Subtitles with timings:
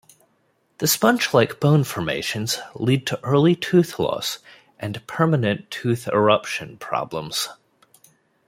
[0.79, 4.39] The sponge-like bone formations lead to early tooth loss
[4.79, 7.49] and permanent tooth eruption problems.